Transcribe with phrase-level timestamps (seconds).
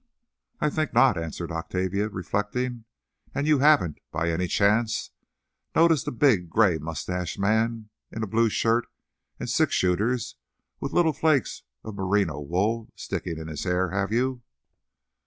[0.59, 2.85] "I think not," answered Octavia, reflecting.
[3.35, 5.11] "And you haven't, by any chance,
[5.75, 8.87] noticed a big, gray mustached man in a blue shirt
[9.39, 10.37] and six shooters,
[10.79, 14.41] with little flakes of merino wool sticking in his hair, have you?"